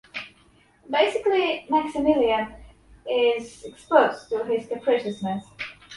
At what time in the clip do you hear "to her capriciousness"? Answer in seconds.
4.29-5.45